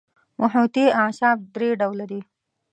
محیطي 0.39 0.85
اعصاب 1.01 1.37
درې 1.55 1.69
ډوله 1.79 2.05
دي. 2.11 2.21